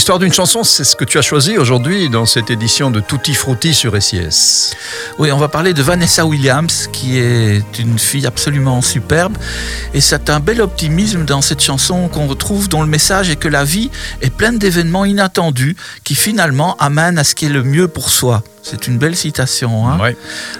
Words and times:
L'histoire 0.00 0.18
d'une 0.18 0.32
chanson, 0.32 0.64
c'est 0.64 0.84
ce 0.84 0.96
que 0.96 1.04
tu 1.04 1.18
as 1.18 1.22
choisi 1.22 1.58
aujourd'hui 1.58 2.08
dans 2.08 2.24
cette 2.24 2.48
édition 2.48 2.90
de 2.90 3.00
Tutti 3.00 3.34
Frutti 3.34 3.74
sur 3.74 4.02
SIS. 4.02 4.72
Oui, 5.18 5.30
on 5.30 5.36
va 5.36 5.48
parler 5.48 5.74
de 5.74 5.82
Vanessa 5.82 6.24
Williams, 6.24 6.88
qui 6.90 7.18
est 7.18 7.78
une 7.78 7.98
fille 7.98 8.26
absolument 8.26 8.80
superbe. 8.80 9.36
Et 9.92 10.00
c'est 10.00 10.30
un 10.30 10.40
bel 10.40 10.62
optimisme 10.62 11.26
dans 11.26 11.42
cette 11.42 11.60
chanson 11.60 12.08
qu'on 12.08 12.26
retrouve, 12.26 12.70
dont 12.70 12.80
le 12.80 12.88
message 12.88 13.28
est 13.28 13.36
que 13.36 13.46
la 13.46 13.62
vie 13.62 13.90
est 14.22 14.30
pleine 14.30 14.56
d'événements 14.56 15.04
inattendus 15.04 15.76
qui 16.02 16.14
finalement 16.14 16.78
amènent 16.78 17.18
à 17.18 17.22
ce 17.22 17.34
qui 17.34 17.44
est 17.44 17.50
le 17.50 17.62
mieux 17.62 17.86
pour 17.86 18.08
soi. 18.08 18.42
C'est 18.62 18.86
une 18.86 18.98
belle 18.98 19.16
citation. 19.16 19.88
Hein 19.88 19.98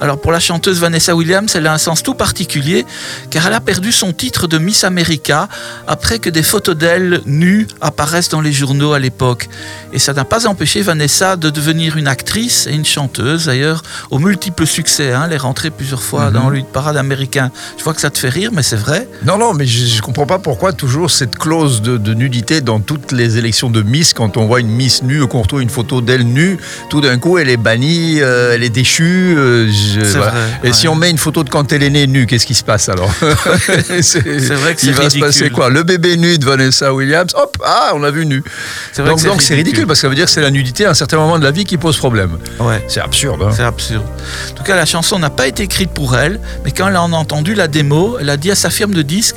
Alors 0.00 0.20
pour 0.20 0.32
la 0.32 0.40
chanteuse 0.40 0.78
Vanessa 0.80 1.16
Williams, 1.16 1.54
elle 1.54 1.66
a 1.66 1.72
un 1.72 1.78
sens 1.78 2.02
tout 2.02 2.14
particulier 2.14 2.84
car 3.30 3.46
elle 3.46 3.54
a 3.54 3.60
perdu 3.60 3.92
son 3.92 4.12
titre 4.12 4.46
de 4.46 4.58
Miss 4.58 4.84
America 4.84 5.48
après 5.86 6.18
que 6.18 6.28
des 6.28 6.42
photos 6.42 6.76
d'elle 6.76 7.22
nues 7.24 7.66
apparaissent 7.80 8.28
dans 8.28 8.40
les 8.40 8.52
journaux 8.52 8.92
à 8.92 8.98
l'époque. 8.98 9.48
Et 9.92 9.98
ça 9.98 10.12
n'a 10.12 10.24
pas 10.24 10.46
empêché 10.46 10.82
Vanessa 10.82 11.36
de 11.36 11.48
devenir 11.48 11.96
une 11.96 12.06
actrice 12.06 12.66
et 12.66 12.74
une 12.74 12.84
chanteuse 12.84 13.46
d'ailleurs 13.46 13.82
aux 14.10 14.18
multiples 14.18 14.66
succès. 14.66 15.12
Hein. 15.12 15.24
Elle 15.26 15.32
est 15.32 15.38
rentrée 15.38 15.70
plusieurs 15.70 16.02
fois 16.02 16.26
mhm. 16.26 16.32
dans 16.32 16.50
le 16.50 16.62
parade 16.62 16.96
américain. 16.96 17.50
Je 17.78 17.84
vois 17.84 17.94
que 17.94 18.00
ça 18.00 18.10
te 18.10 18.18
fait 18.18 18.28
rire, 18.28 18.50
mais 18.52 18.62
c'est 18.62 18.76
vrai. 18.76 19.08
Non, 19.24 19.38
non, 19.38 19.54
mais 19.54 19.66
je 19.66 19.96
ne 19.96 20.02
comprends 20.02 20.26
pas 20.26 20.38
pourquoi 20.38 20.72
toujours 20.72 21.10
cette 21.10 21.36
clause 21.36 21.82
de, 21.82 22.14
nudité 22.14 22.60
dans 22.60 22.80
toutes 22.80 23.12
les 23.12 23.38
élections 23.38 23.70
de 23.70 23.82
Miss 23.82 24.12
quand 24.12 24.36
on 24.36 24.46
voit 24.46 24.60
une 24.60 24.68
Miss 24.68 25.02
nue 25.02 25.22
ou 25.22 25.28
qu'on 25.28 25.42
retrouve 25.42 25.62
une 25.62 25.70
photo 25.70 26.00
d'elle 26.00 26.24
nue, 26.24 26.58
tout 26.88 27.00
d'un 27.00 27.18
coup 27.18 27.38
elle 27.38 27.48
est 27.48 27.56
bannie 27.56 27.85
euh, 28.20 28.54
elle 28.54 28.62
est 28.62 28.70
déchue. 28.70 29.34
Euh, 29.36 29.70
et 30.62 30.72
si 30.72 30.88
on 30.88 30.94
met 30.94 31.10
une 31.10 31.18
photo 31.18 31.44
de 31.44 31.50
quand 31.50 31.72
elle 31.72 31.82
est 31.82 31.90
née 31.90 32.06
nue, 32.06 32.26
qu'est-ce 32.26 32.46
qui 32.46 32.54
se 32.54 32.64
passe 32.64 32.88
alors 32.88 33.10
C'est 34.00 34.20
vrai 34.20 34.74
que 34.74 34.86
Il 34.86 34.92
va 34.92 35.10
se 35.10 35.18
passer 35.18 35.50
quoi 35.50 35.70
Le 35.70 35.82
bébé 35.82 36.16
nu 36.16 36.38
de 36.38 36.44
Vanessa 36.44 36.92
Williams, 36.92 37.32
hop, 37.34 37.56
ah, 37.64 37.92
on 37.94 37.98
l'a 37.98 38.10
vu 38.10 38.26
nu. 38.26 38.42
Donc 38.98 39.20
c'est 39.40 39.54
ridicule. 39.54 39.86
parce 39.86 39.98
que 39.98 40.02
ça 40.02 40.08
veut 40.08 40.14
dire 40.14 40.26
que 40.26 40.30
c'est 40.30 40.40
la 40.40 40.50
nudité 40.50 40.86
à 40.86 40.90
un 40.90 40.94
certain 40.94 41.18
moment 41.18 41.38
de 41.38 41.44
la 41.44 41.50
vie 41.50 41.64
qui 41.64 41.76
pose 41.76 41.96
problème. 41.96 42.38
Ouais. 42.60 42.84
C'est 42.88 43.00
absurde. 43.00 43.42
Hein. 43.42 43.52
C'est 43.54 43.62
absurde. 43.62 44.06
En 44.50 44.54
tout 44.54 44.62
cas, 44.62 44.76
la 44.76 44.86
chanson 44.86 45.18
n'a 45.18 45.30
pas 45.30 45.46
été 45.46 45.62
écrite 45.62 45.90
pour 45.90 46.16
elle, 46.16 46.40
mais 46.64 46.72
quand 46.72 46.88
elle 46.88 46.96
a 46.96 47.02
entendu 47.02 47.54
la 47.54 47.68
démo, 47.68 48.16
elle 48.20 48.30
a 48.30 48.36
dit 48.36 48.50
à 48.50 48.54
sa 48.54 48.70
firme 48.70 48.94
de 48.94 49.02
disques 49.02 49.36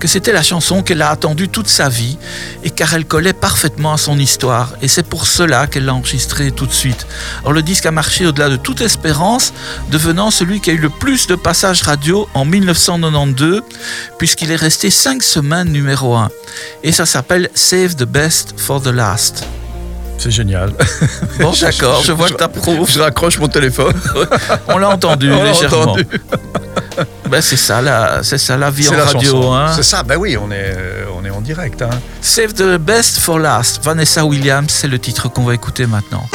que 0.00 0.08
c'était 0.08 0.32
la 0.32 0.42
chanson 0.42 0.82
qu'elle 0.82 1.02
a 1.02 1.10
attendue 1.10 1.48
toute 1.48 1.68
sa 1.68 1.88
vie 1.88 2.16
et 2.64 2.70
car 2.70 2.94
elle 2.94 3.04
collait 3.04 3.34
parfaitement 3.34 3.92
à 3.92 3.98
son 3.98 4.18
histoire. 4.18 4.72
Et 4.82 4.88
c'est 4.88 5.02
pour 5.02 5.26
cela 5.26 5.66
qu'elle 5.66 5.84
l'a 5.84 5.94
enregistrée 5.94 6.50
tout 6.50 6.66
de 6.66 6.72
suite. 6.72 7.06
Alors 7.40 7.52
le 7.52 7.62
disque 7.62 7.86
a 7.86 7.90
marché 7.90 8.26
au-delà 8.26 8.48
de 8.48 8.56
toute 8.56 8.80
espérance, 8.80 9.52
devenant 9.90 10.30
celui 10.30 10.60
qui 10.60 10.70
a 10.70 10.72
eu 10.72 10.78
le 10.78 10.88
plus 10.88 11.26
de 11.26 11.34
passages 11.34 11.82
radio 11.82 12.26
en 12.34 12.46
1992, 12.46 13.60
puisqu'il 14.18 14.50
est 14.50 14.56
resté 14.56 14.90
5 14.90 15.22
semaines 15.22 15.68
numéro 15.68 16.16
1. 16.16 16.30
Et 16.82 16.92
ça 16.92 17.04
s'appelle 17.04 17.50
Save 17.54 17.94
the 17.94 18.04
Best 18.04 18.54
for 18.56 18.80
the 18.80 18.86
Last. 18.88 19.44
C'est 20.16 20.30
génial. 20.30 20.72
Bon, 21.38 21.52
d'accord, 21.60 22.02
je 22.04 22.12
vois 22.12 22.28
que 22.28 22.36
tu 22.36 22.44
approuves. 22.44 22.90
Je 22.90 23.00
raccroche 23.00 23.38
mon 23.38 23.48
téléphone. 23.48 23.94
On 24.68 24.76
l'a 24.76 24.90
entendu 24.90 25.30
légèrement. 25.30 25.96
Ben, 27.30 27.40
c'est 27.40 27.56
ça, 27.56 27.80
la, 27.80 28.24
c'est 28.24 28.38
ça 28.38 28.56
la 28.56 28.70
vie 28.70 28.88
en 28.88 29.04
radio. 29.04 29.52
Hein. 29.52 29.72
C'est 29.76 29.84
ça, 29.84 30.02
ben 30.02 30.16
oui, 30.16 30.36
on 30.36 30.50
est, 30.50 30.76
on 31.16 31.24
est 31.24 31.30
en 31.30 31.40
direct. 31.40 31.80
Hein. 31.80 31.90
Save 32.20 32.54
the 32.54 32.76
best 32.76 33.20
for 33.20 33.38
last. 33.38 33.84
Vanessa 33.84 34.24
Williams, 34.24 34.70
c'est 34.72 34.88
le 34.88 34.98
titre 34.98 35.28
qu'on 35.28 35.44
va 35.44 35.54
écouter 35.54 35.86
maintenant. 35.86 36.26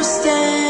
understand. 0.00 0.69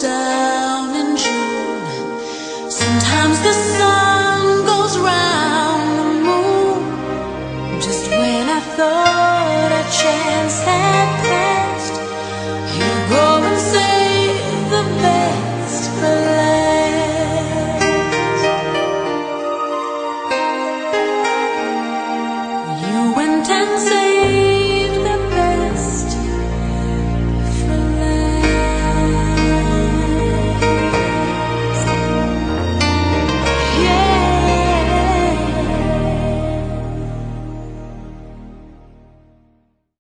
down 0.00 0.94
in 0.94 1.16
June. 1.16 2.70
Sometimes 2.70 3.40
the 3.40 3.52
sun. 3.52 3.75